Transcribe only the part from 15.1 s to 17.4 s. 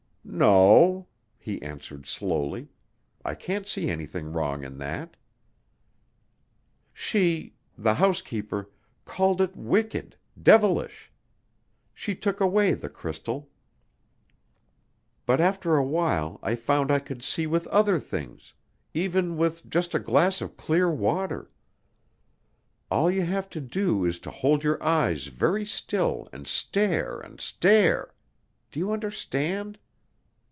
But after a while I found I could